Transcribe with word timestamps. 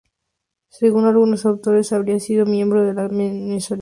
Según 0.69 1.05
algunos 1.05 1.45
autores, 1.45 1.93
habría 1.93 2.19
sido 2.19 2.47
miembro 2.47 2.81
de 2.83 2.95
la 2.95 3.03
masonería. 3.03 3.59